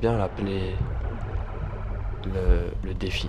[0.00, 0.74] bien l'appeler
[2.24, 3.28] le, défi.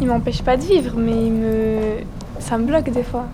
[0.00, 1.96] Il m'empêche pas de vivre, mais il me...
[2.38, 3.26] ça me bloque des fois.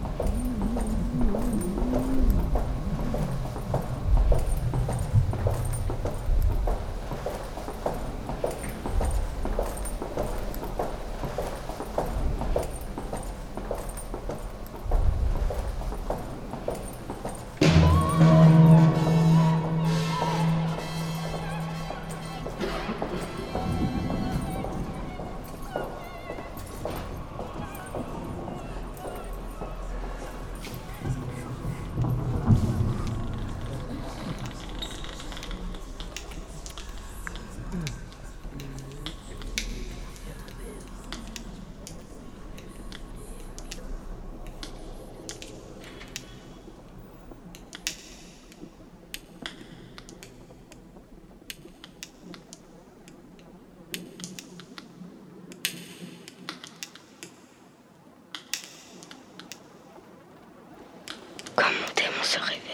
[62.31, 62.70] se.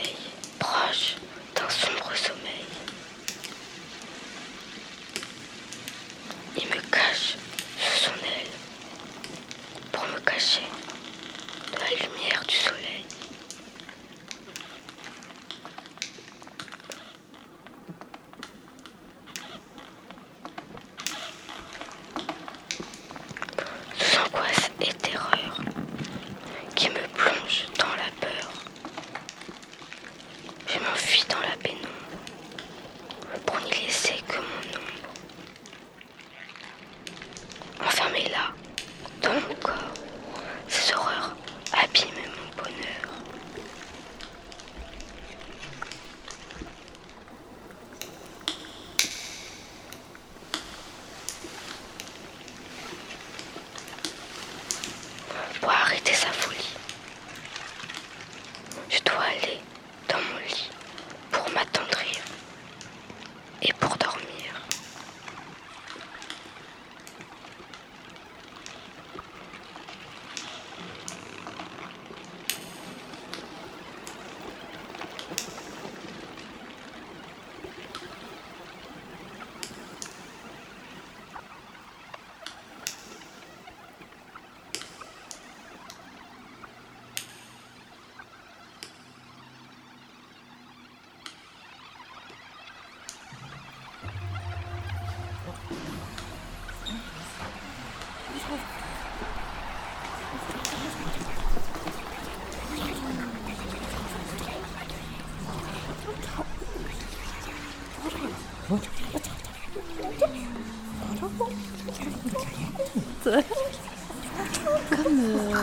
[113.27, 115.55] Comme, euh,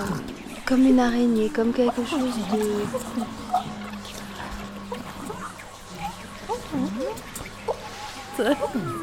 [0.66, 2.57] comme une araignée, comme quelque chose de.
[6.75, 6.89] Mmh.
[8.39, 9.02] Mmh.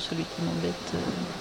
[0.00, 0.92] celui qui m'embête.
[0.94, 1.33] Euh,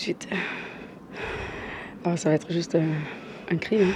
[0.00, 0.28] suite.
[2.04, 2.92] Alors, ça va être juste euh,
[3.50, 3.76] un cri.
[3.82, 3.94] hein.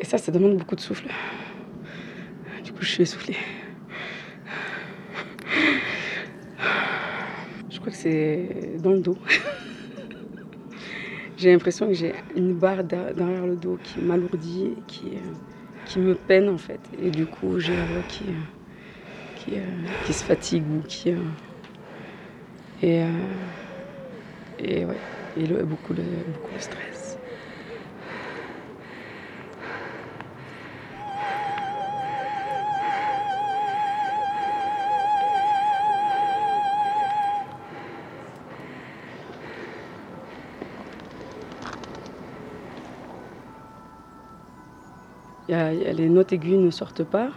[0.00, 1.08] Et ça, ça demande beaucoup de souffle.
[2.64, 3.36] Du coup, je suis essoufflée.
[7.70, 9.16] Je crois que c'est dans le dos.
[11.36, 15.32] J'ai l'impression que j'ai une barre der- derrière le dos qui m'alourdit qui, euh,
[15.86, 16.80] qui me peine en fait.
[17.00, 18.59] Et du coup, j'ai la voix qui, euh,
[19.40, 21.10] qui, euh, qui se fatigue ou qui.
[21.12, 21.32] euh,
[22.80, 23.50] et, euh,
[24.58, 25.02] et ouais,
[25.34, 27.18] et le, beaucoup, le, beaucoup le stress.
[45.48, 47.34] Les notes aiguës ne sortent pas.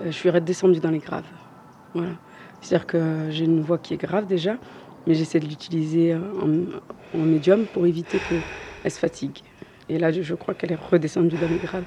[0.00, 1.24] Euh, je suis redescendue dans les graves.
[1.94, 2.10] Voilà.
[2.60, 4.56] C'est-à-dire que j'ai une voix qui est grave déjà,
[5.06, 9.38] mais j'essaie de l'utiliser en, médium pour éviter qu'elle se fatigue.
[9.88, 11.84] Et là, je, crois qu'elle est redescendue dans les graves.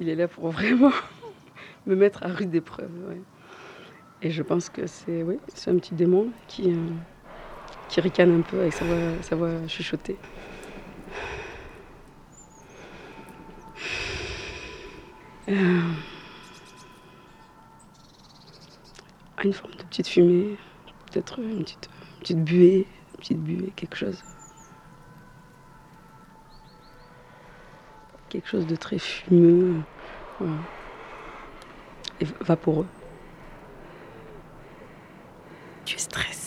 [0.00, 0.90] Il est là pour vraiment
[1.86, 2.90] me mettre à rude épreuve.
[4.22, 5.24] Et je pense que c'est
[5.68, 6.76] un petit démon qui, euh,
[7.88, 10.16] qui ricane un peu avec sa voix chuchotée.
[15.52, 15.80] Euh,
[19.44, 20.56] une forme de petite fumée,
[21.10, 21.90] peut-être une petite,
[22.20, 24.22] petite buée, une petite buée, quelque chose.
[28.30, 29.82] Quelque chose de très fumeux,
[32.20, 32.86] et vaporeux.
[35.84, 36.41] Tu es stressé,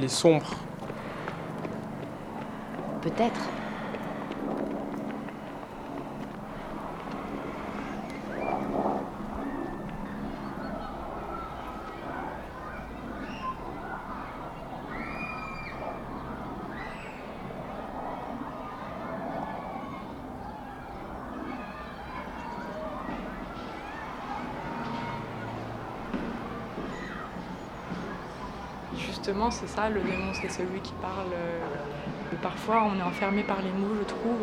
[0.00, 0.46] Il est sombre.
[3.02, 3.59] Peut-être.
[29.30, 31.32] Justement, c'est ça, le démon, c'est celui qui parle.
[31.32, 34.40] euh, et parfois, on est enfermé par les mots, je trouve.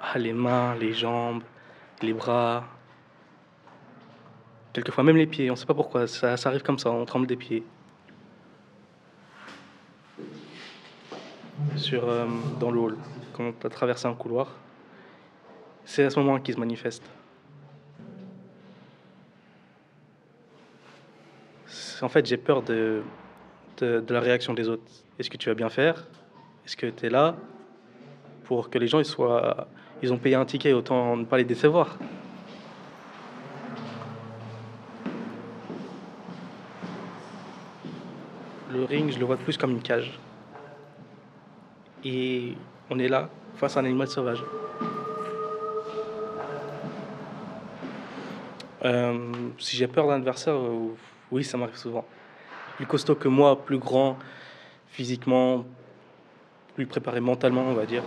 [0.00, 1.42] Ah, les mains, les jambes,
[2.00, 2.64] les bras.
[4.72, 7.36] Quelquefois même les pieds, on sait pas pourquoi, ça, arrive comme ça, on tremble des
[7.36, 7.62] pieds.
[11.76, 12.26] Sur, euh,
[12.58, 12.96] dans le hall,
[13.34, 14.56] quand tu as traversé un couloir,
[15.84, 17.02] c'est à ce moment qu'il se manifeste.
[22.00, 23.02] En fait, j'ai peur de,
[23.78, 24.82] de, de la réaction des autres.
[25.18, 26.06] Est-ce que tu vas bien faire?
[26.64, 27.36] Est-ce que tu es là
[28.44, 29.68] pour que les gens ils soient
[30.02, 31.96] ils ont payé un ticket autant ne pas les décevoir?
[38.92, 40.18] Je le vois plus comme une cage.
[42.04, 42.54] Et
[42.90, 44.42] on est là face à un animal sauvage.
[48.84, 50.88] Euh, si j'ai peur d'un adversaire euh,
[51.30, 52.04] oui ça m'arrive souvent.
[52.76, 54.18] Plus costaud que moi plus grand
[54.88, 55.64] physiquement
[56.74, 58.02] plus préparé mentalement on va dire.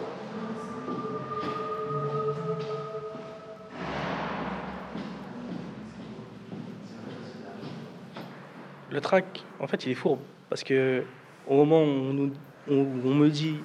[8.92, 10.20] Le track, en fait, il est fourbe.
[10.50, 11.04] Parce que
[11.48, 12.30] au moment où
[12.70, 13.58] on, me dit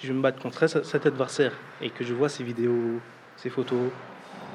[0.00, 3.00] je vais me battre contre ce- cet adversaire et que je vois ses vidéos,
[3.36, 3.90] ses photos,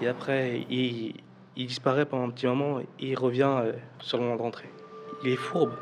[0.01, 1.15] et après il,
[1.55, 4.69] il disparaît pendant un petit moment et il revient euh, sur le moment de rentrée.
[5.23, 5.73] Il est fourbe.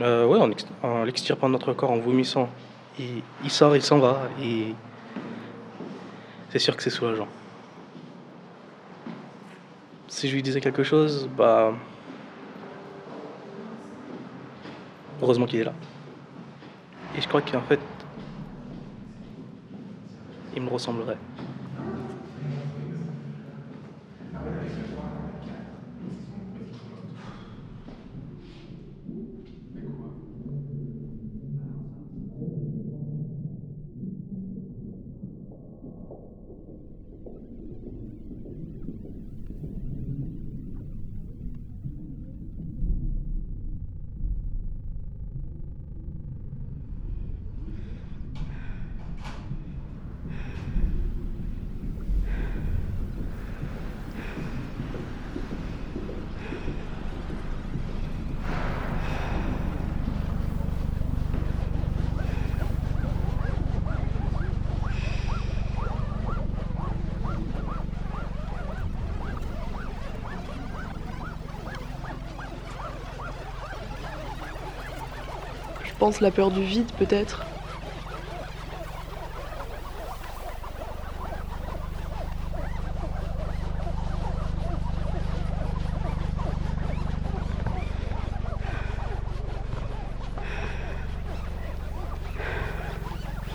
[0.00, 0.38] Euh, ouais,
[0.82, 2.48] en l'extirpant de notre corps, en vomissant.
[2.98, 4.22] Il, il sort, il s'en va.
[4.42, 4.74] Et
[6.50, 7.28] c'est sûr que c'est soulageant.
[10.22, 11.74] Si je lui disais quelque chose, bah.
[15.20, 15.72] Heureusement qu'il est là.
[17.16, 17.80] Et je crois qu'en fait,
[20.54, 21.18] il me ressemblerait.
[76.02, 77.44] Pense la peur du vide peut-être.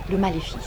[0.10, 0.67] Le maléfice.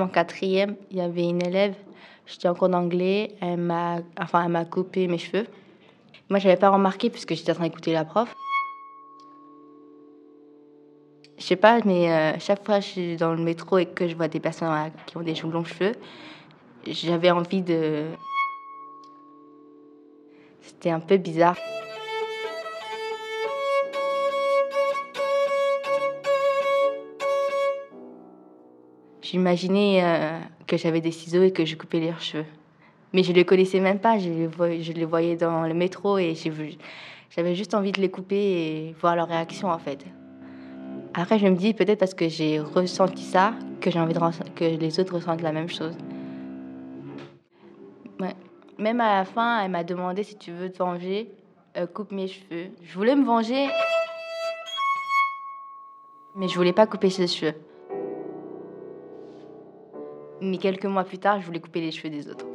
[0.00, 1.74] En quatrième, il y avait une élève,
[2.26, 5.46] j'étais en cours d'anglais, elle m'a enfin, coupé mes cheveux.
[6.30, 8.34] Moi, je n'avais pas remarqué puisque j'étais en train d'écouter la prof.
[11.38, 14.08] Je sais pas, mais euh, chaque fois que je suis dans le métro et que
[14.08, 14.72] je vois des personnes
[15.06, 15.94] qui ont des cheveux longs cheveux,
[16.86, 18.06] j'avais envie de.
[20.62, 21.56] C'était un peu bizarre.
[29.30, 32.46] J'imaginais euh, que j'avais des ciseaux et que je coupais leurs cheveux.
[33.12, 37.74] Mais je les connaissais même pas, je les, voyais dans le métro et j'avais juste
[37.74, 40.04] envie de les couper et voir leur réaction en fait.
[41.14, 44.20] Après, je me dis peut-être parce que j'ai ressenti ça que j'ai envie de
[44.56, 45.96] que les autres ressentent la même chose.
[48.78, 51.30] Même à la fin, elle m'a demandé si tu veux te venger,
[51.76, 52.70] euh, coupe mes cheveux.
[52.82, 53.68] Je voulais me venger,
[56.34, 57.54] mais je voulais pas couper ses cheveux.
[60.42, 62.46] Mais quelques mois plus tard, je voulais couper les cheveux des autres.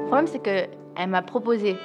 [0.00, 1.76] Le problème, c'est que elle m'a proposé.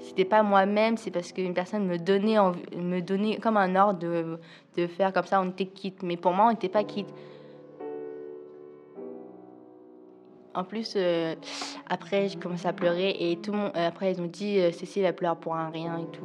[0.00, 5.26] C'était pas moi-même, c'est parce qu'une personne me donnait, comme un ordre de, faire comme
[5.26, 6.02] ça, on était quitte.
[6.02, 7.12] Mais pour moi, on n'était pas quitte.
[10.54, 11.34] En plus, euh,
[11.90, 15.14] après, j'ai commencé à pleurer et tout euh, après, ils ont dit euh, Cécile, elle
[15.14, 16.24] pleure pour un rien et tout.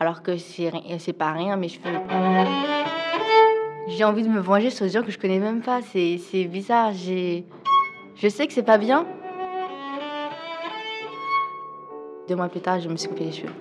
[0.00, 1.92] Alors que c'est pas rien, mais je fais.
[3.88, 5.82] J'ai envie de me venger sur des gens que je connais même pas.
[5.82, 6.92] C'est bizarre.
[6.94, 9.06] Je sais que c'est pas bien.
[12.28, 13.52] Deux mois plus tard, je me suis coupé les cheveux.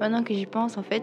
[0.00, 1.02] Maintenant que j'y pense, en fait,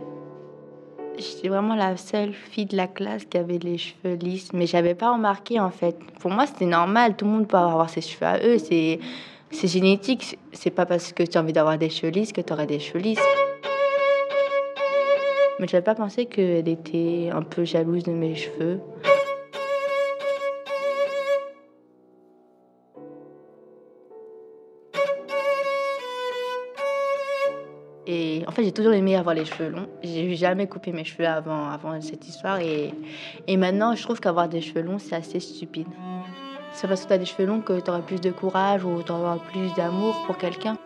[1.18, 4.96] j'étais vraiment la seule fille de la classe qui avait les cheveux lisses, mais j'avais
[4.96, 5.98] pas remarqué en fait.
[6.20, 9.00] Pour moi, c'était normal, tout le monde peut avoir ses cheveux à eux, c'est
[9.52, 10.38] c'est génétique.
[10.52, 12.80] C'est pas parce que tu as envie d'avoir des cheveux lisses que tu aurais des
[12.80, 13.20] cheveux lisses.
[15.60, 18.82] Mais j'avais pas pensé qu'elle était un peu jalouse de mes cheveux.
[28.08, 29.88] Et en fait, j'ai toujours aimé avoir les cheveux longs.
[30.04, 32.60] J'ai jamais coupé mes cheveux avant, avant cette histoire.
[32.60, 32.94] Et,
[33.48, 35.88] et maintenant, je trouve qu'avoir des cheveux longs, c'est assez stupide.
[36.76, 39.02] C'est parce que tu as des cheveux longs que tu auras plus de courage ou
[39.02, 40.78] tu auras plus d'amour pour quelqu'un.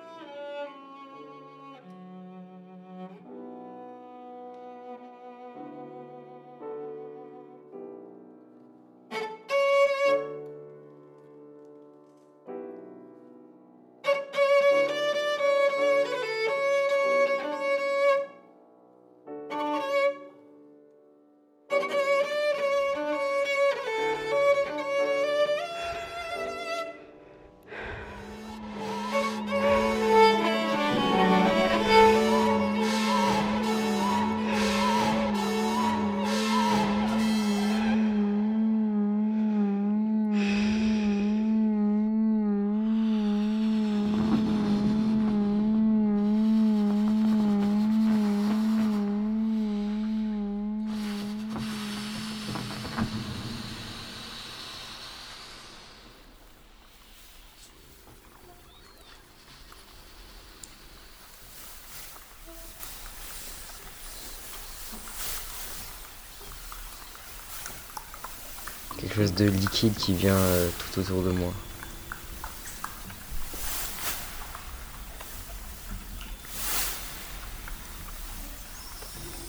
[69.20, 71.52] Chose de liquide qui vient euh, tout autour de moi.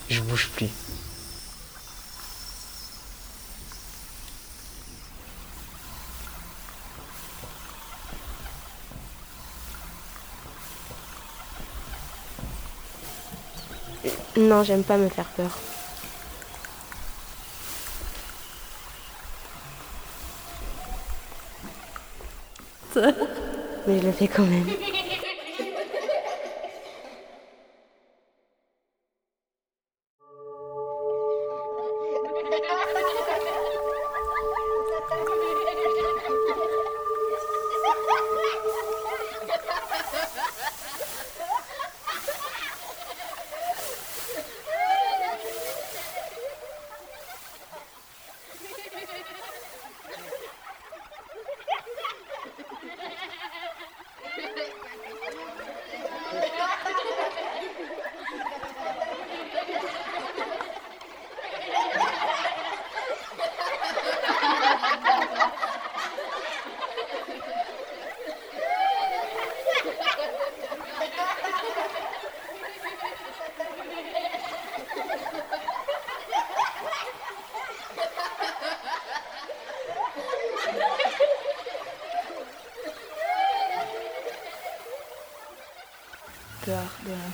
[0.09, 0.67] Je bouge plus.
[14.37, 15.57] Non, j'aime pas me faire peur.
[23.87, 24.67] Mais je le fais quand même.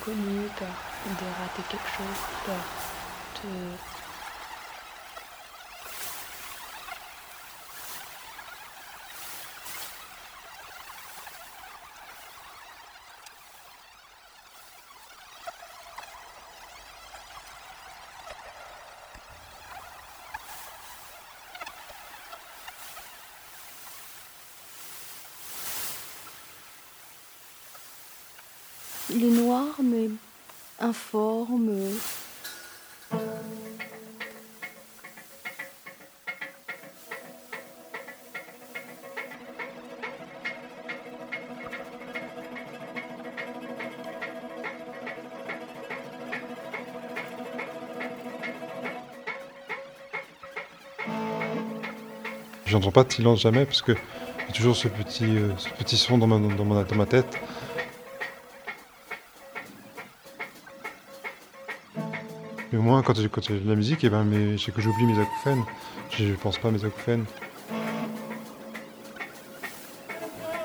[0.07, 0.69] L'inconnu, peur
[1.07, 2.55] de rater quelque chose, peur
[3.45, 3.86] de...
[29.19, 30.11] Il est noir, mais
[30.79, 31.73] informe.
[52.67, 56.19] J'entends pas de silence jamais parce que a toujours ce petit, euh, ce petit son
[56.19, 56.39] dans dans,
[56.85, 57.39] dans ma tête.
[62.79, 65.65] Moins, quand j'ai de la musique, eh ben, mais, c'est que j'oublie mes acouphènes.
[66.11, 67.25] Je, je pense pas à mes acouphènes.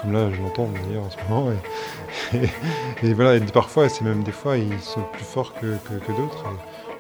[0.02, 1.52] Comme là, je l'entends d'ailleurs en ce moment.
[2.34, 2.50] Et, et-
[3.10, 6.43] et voilà, et parfois, c'est même des fois, ils sont plus forts que, que- d'autres.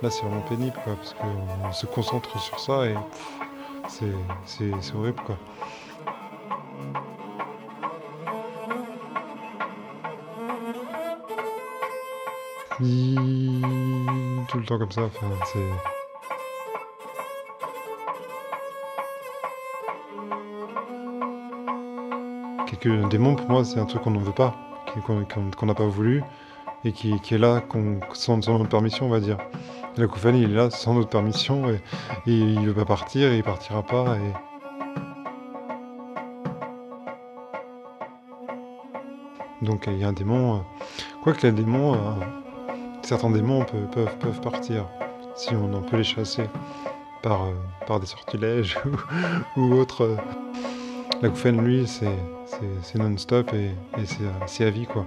[0.01, 2.95] Et là, c'est vraiment pénible, quoi, parce qu'on se concentre sur ça et
[3.87, 4.05] c'est,
[4.95, 5.37] horrible, quoi.
[14.51, 15.59] Tout le temps comme ça, enfin, c'est.
[22.67, 24.55] Quelque, un démon, pour moi, c'est un truc qu'on n'en veut pas,
[25.05, 26.23] qu'on n'a pas voulu,
[26.83, 29.37] et qui, est là qu'on- sans, notre permission, on va dire.
[29.97, 31.81] La Koufani, il est là sans notre permission, et,
[32.25, 34.15] il ne veut pas partir, et il partira pas.
[34.17, 34.33] Et...
[39.65, 40.55] Donc il y a un démon.
[40.55, 40.59] euh,
[41.23, 41.97] Quoique les démons, euh,
[43.11, 44.87] certains démons peuvent, partir,
[45.35, 46.45] si on peut les chasser
[47.21, 47.53] par, euh,
[47.99, 48.79] des sortilèges
[49.57, 50.05] ou, autres.
[50.05, 50.15] euh.
[51.21, 52.15] L'acouphène, lui, c'est
[52.95, 54.05] non-stop et, et
[54.45, 55.05] c'est à vie, quoi.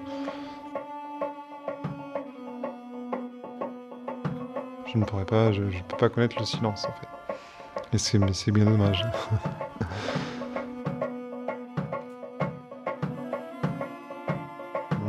[4.92, 7.08] Je ne pourrais pas, je ne peux pas connaître le silence, en fait.
[7.94, 7.98] Et
[8.34, 9.00] c'est bien dommage.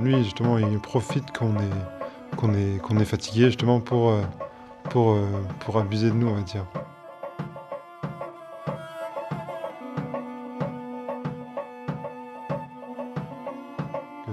[0.02, 1.95] lui, justement, il profite qu'on est,
[2.46, 4.22] qu'on est, est fatigué, justement, pour, euh,
[4.90, 5.26] pour, euh,
[5.60, 6.66] pour abuser de nous, on va dire.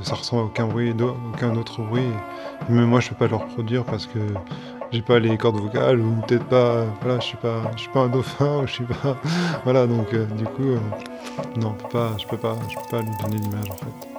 [0.02, 0.92] ça ressemble à aucun bruit,
[1.32, 2.02] aucun autre bruit.
[2.68, 4.18] même moi, je peux pas le reproduire parce que
[4.90, 6.84] j'ai pas les cordes vocales ou peut-être pas.
[7.02, 9.16] Voilà, je suis pas, je suis pas un dauphin ou je suis pas.
[9.64, 10.74] Voilà, donc euh, du coup,
[11.56, 14.11] non, pas, je peux pas, je peux pas lui donner l'image en fait.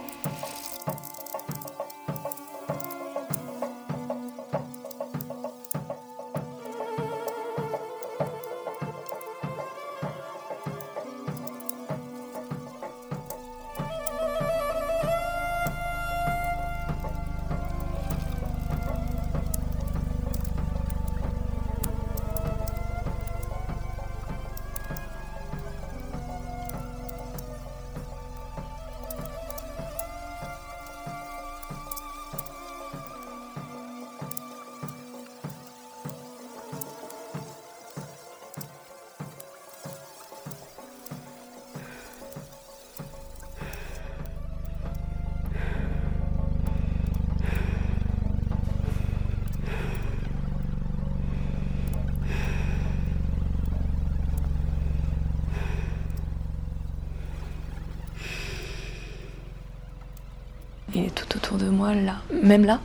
[61.36, 62.80] Autour de moi là, même là.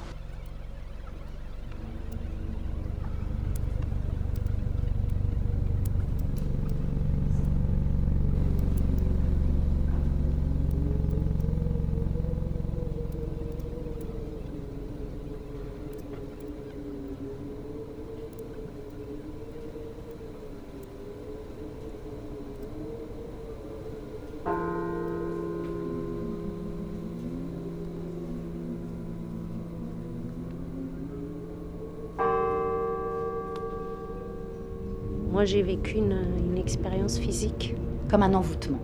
[35.39, 37.77] Moi, j'ai vécu une, une expérience physique.
[38.11, 38.81] Comme un envoûtement.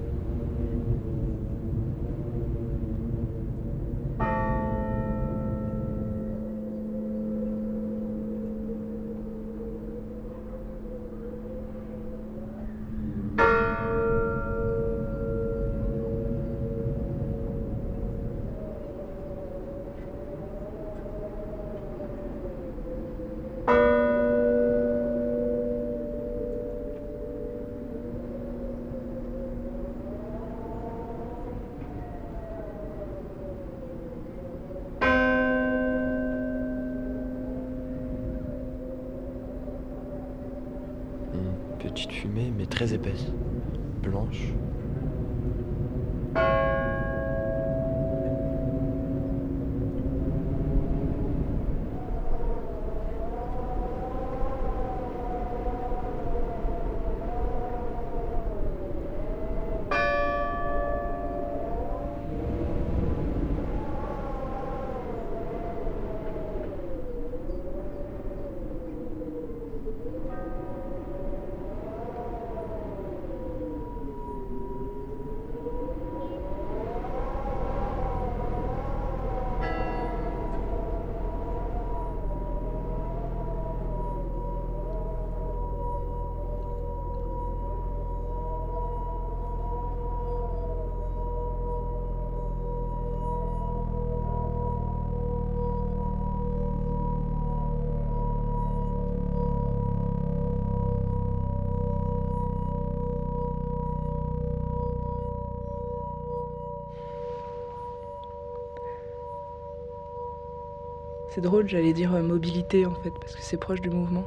[111.35, 114.25] C'est drôle, j'allais dire euh, mobilité en fait, parce que c'est proche du mouvement.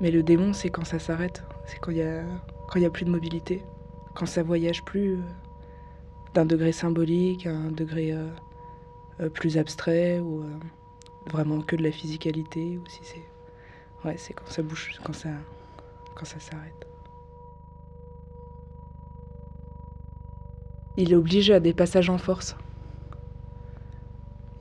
[0.00, 2.24] Mais le démon, c'est quand ça s'arrête, c'est quand il y a
[2.66, 3.62] quand il y a plus de mobilité,
[4.14, 5.20] quand ça voyage plus euh,
[6.34, 10.44] d'un degré symbolique à un degré euh, plus abstrait ou
[11.30, 13.24] vraiment que de la physicalité ou si c'est
[14.04, 15.28] ouais, c'est quand ça bouge, quand ça
[16.16, 16.88] quand ça s'arrête.
[20.96, 22.56] Il est obligé à des passages en force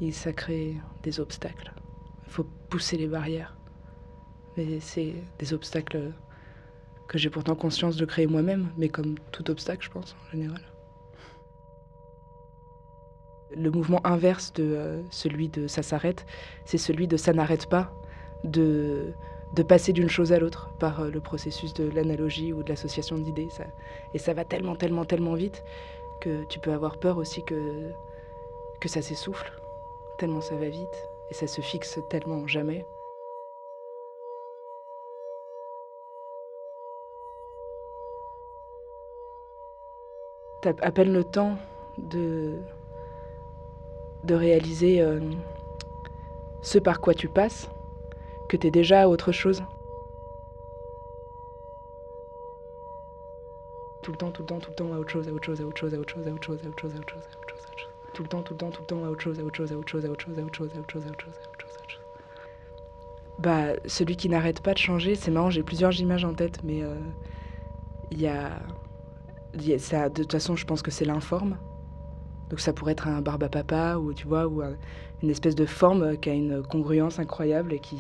[0.02, 1.72] et ça crée des obstacles.
[2.26, 3.56] Il faut pousser les barrières.
[4.58, 6.12] Mais c'est des obstacles
[7.08, 10.62] que j'ai pourtant conscience de créer moi-même, mais comme tout obstacle, je pense, en général.
[13.56, 16.26] Le mouvement inverse de euh, celui de ça s'arrête,
[16.66, 17.94] c'est celui de ça n'arrête pas,
[18.44, 19.14] de,
[19.68, 23.48] passer d'une chose à l'autre par euh, le processus de l'analogie ou de l'association d'idées.
[24.14, 25.64] Et ça va tellement, tellement, tellement vite
[26.22, 27.92] que tu peux avoir peur aussi que
[28.88, 29.52] ça s'essouffle,
[30.18, 32.86] tellement ça va vite et ça se fixe tellement jamais.
[40.62, 41.58] T'as à peine le temps
[41.98, 42.60] de,
[44.24, 45.04] de réaliser
[46.62, 47.70] ce par quoi tu passes,
[48.50, 49.64] que t'es déjà à autre chose.
[54.02, 55.62] Tout le temps, tout le temps, tout le temps à autre chose, à autre chose,
[55.62, 57.24] à autre chose, à autre chose, à autre chose, à autre chose, à autre chose.
[57.24, 57.95] À autre chose.
[58.16, 59.72] Tout le temps, tout le temps, tout le temps à autre chose, à autre chose,
[59.74, 61.34] à autre chose, à autre chose, à autre chose, à autre chose, à autre chose,
[61.36, 62.02] à autre chose.
[63.40, 66.82] Bah, celui qui n'arrête pas de changer, c'est marrant, j'ai plusieurs images en tête, mais
[68.12, 68.52] il y a,
[69.80, 71.58] ça, de toute façon, je pense que c'est l'informe.
[72.50, 74.76] Donc ça pourrait être un barbe à papa ou tu vois ou un,
[75.22, 78.00] une espèce de forme qui a une congruence incroyable et qui,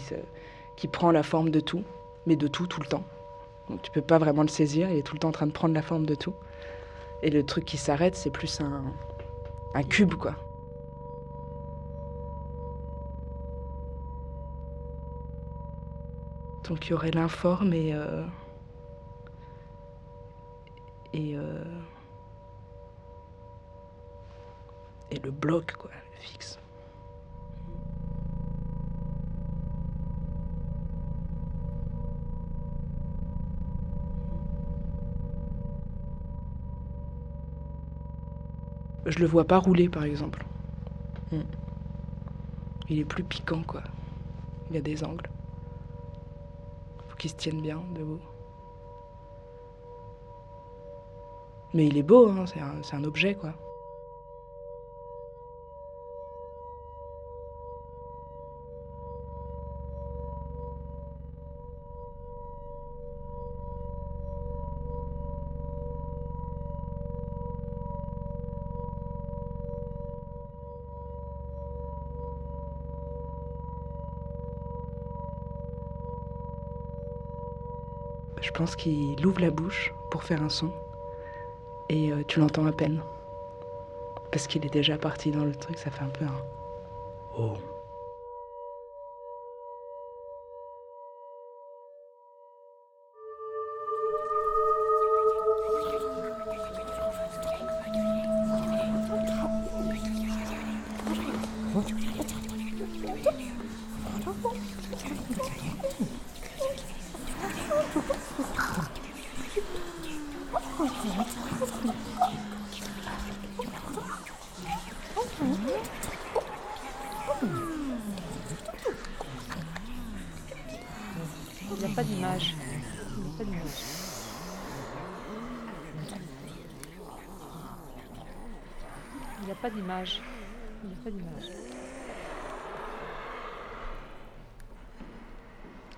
[0.78, 1.84] qui prend la forme de tout,
[2.26, 3.04] mais de tout tout le temps.
[3.70, 5.52] Donc tu peux pas vraiment le saisir, il est tout le temps en train de
[5.52, 6.34] prendre la forme de tout.
[7.24, 8.84] Et le truc qui s'arrête, c'est plus un,
[9.76, 10.36] un cube quoi.
[16.68, 18.26] Donc il y aurait l'informe et euh,
[21.14, 21.64] et euh,
[25.12, 26.58] et le bloc quoi, le fixe.
[39.06, 40.46] Je le vois pas rouler par exemple.
[41.32, 41.42] Mm.
[42.90, 43.84] Il est plus piquant quoi.
[44.70, 45.30] Il y a des angles.
[47.08, 48.20] Faut qu'il se tienne bien debout.
[51.74, 53.54] Mais il est beau, hein, c'est un, un objet quoi.
[78.46, 80.72] Je pense qu'il ouvre la bouche pour faire un son
[81.90, 83.02] et euh, tu l'entends à peine.
[84.32, 86.42] Parce qu'il est déjà parti dans le truc, ça fait un peu un
[87.40, 87.54] oh.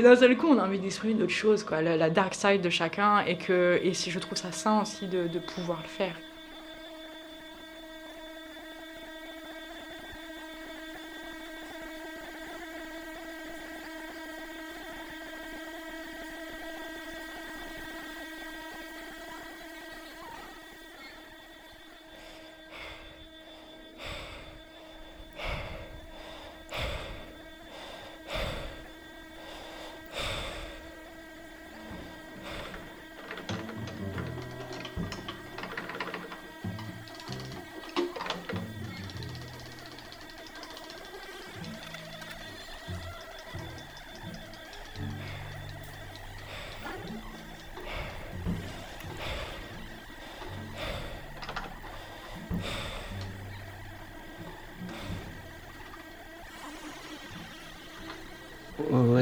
[0.00, 3.20] d'un seul coup, on a envie d'exprimer d'autres choses, quoi, la, dark side de chacun,
[3.20, 6.14] et que et je trouve ça sain aussi de pouvoir le faire.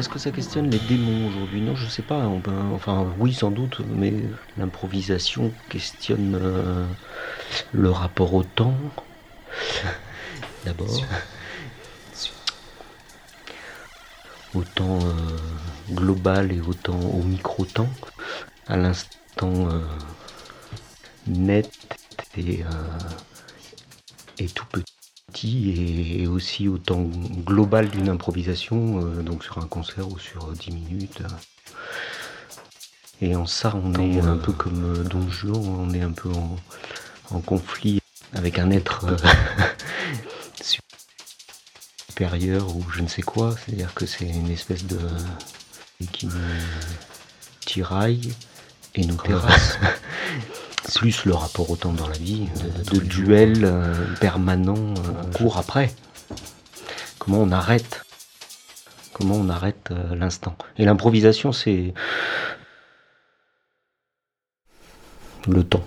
[0.01, 1.61] Est-ce que ça questionne les démons aujourd'hui?
[1.61, 2.25] Non, je sais pas.
[2.73, 4.15] enfin, oui, sans doute, mais
[4.57, 6.87] l'improvisation questionne euh,
[7.73, 8.73] le rapport au temps.
[10.65, 10.89] D'abord.
[14.55, 17.91] Au temps euh, global et au temps au micro-temps.
[18.69, 19.83] À l'instant euh,
[21.27, 21.71] net
[22.39, 22.65] et,
[24.39, 24.90] et tout petit
[25.45, 27.03] et, et aussi au temps
[27.45, 31.21] global d'une improvisation, euh, donc sur un concert ou sur euh, 10 minutes.
[31.23, 31.29] euh.
[33.23, 36.31] Et en ça, on est un peu comme euh, Don Juan, on est un peu
[36.33, 36.57] en,
[37.31, 38.01] en conflit
[38.33, 39.17] avec un être euh,
[42.09, 43.55] supérieur ou je ne sais quoi.
[43.65, 44.99] C'est-à-dire que c'est une espèce de.
[46.13, 46.33] qui nous
[47.67, 48.33] tiraille
[48.95, 49.79] et nous terrasse.
[50.95, 52.49] Plus le rapport au temps dans la vie,
[52.93, 55.95] de, de duel euh, permanent, euh, court après.
[57.19, 58.05] Comment on arrête
[59.13, 61.93] Comment on arrête euh, l'instant Et l'improvisation, c'est
[65.47, 65.85] le temps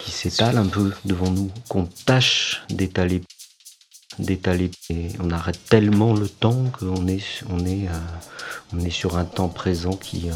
[0.00, 3.22] qui s'étale un peu devant nous, qu'on tâche d'étaler,
[4.20, 4.70] d'étaler.
[4.90, 7.98] Et on arrête tellement le temps qu'on est, on est, euh,
[8.72, 10.30] on est sur un temps présent qui,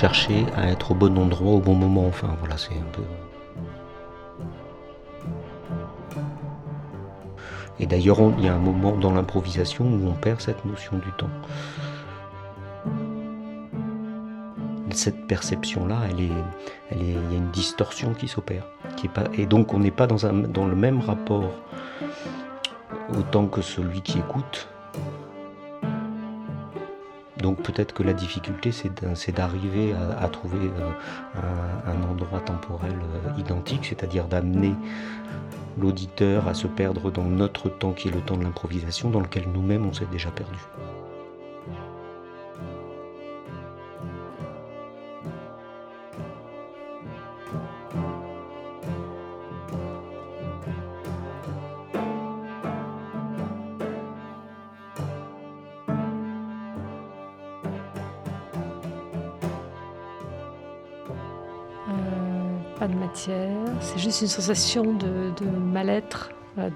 [0.00, 2.06] chercher à être au bon endroit au bon moment.
[2.06, 3.02] Enfin voilà c'est un peu
[7.78, 11.12] et d'ailleurs il y a un moment dans l'improvisation où on perd cette notion du
[11.18, 11.34] temps.
[14.92, 16.38] Cette perception là elle est
[16.90, 18.64] elle est il y a une distorsion qui s'opère
[18.96, 21.50] qui est pas et donc on n'est pas dans un dans le même rapport
[23.18, 24.69] au temps que celui qui écoute
[27.40, 30.90] donc peut-être que la difficulté, c'est d'arriver à, à trouver euh,
[31.86, 34.74] un, un endroit temporel euh, identique, c'est-à-dire d'amener
[35.78, 39.44] l'auditeur à se perdre dans notre temps qui est le temps de l'improvisation, dans lequel
[39.52, 40.58] nous-mêmes on s'est déjà perdu.
[64.22, 65.32] Une sensation de,
[65.72, 66.70] mal-être, de...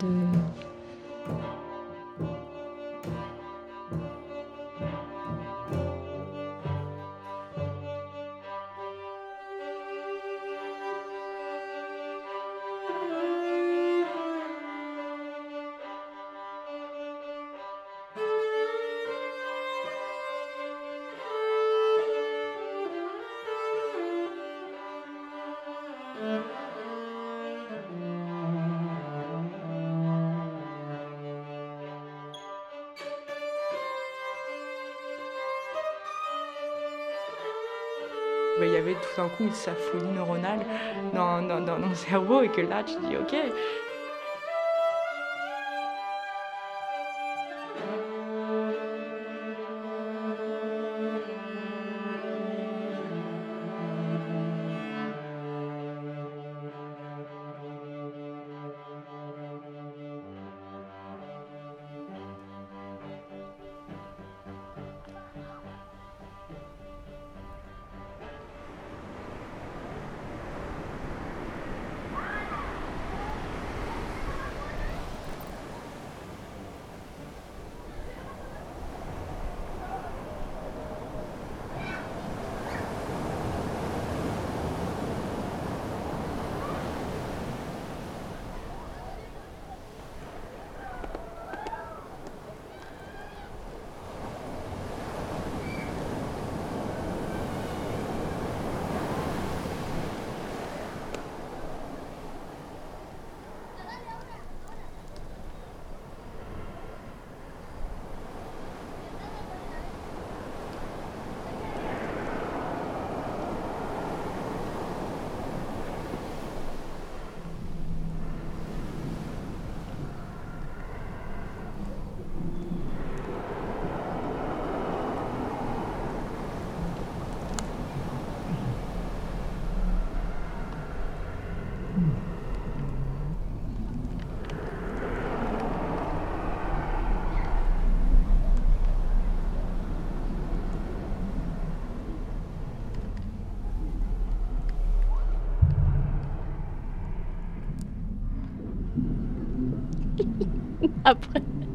[38.93, 40.67] Tout d'un coup sa folie neuronale
[41.13, 43.35] dans, dans, dans cerveau et que là, tu dis, ok,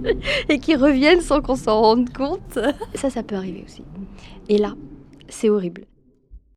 [0.49, 2.59] et qui reviennent sans qu'on s'en rende compte.
[2.95, 3.83] Ça, ça peut arriver aussi.
[4.47, 4.75] Et là,
[5.27, 5.85] c'est horrible.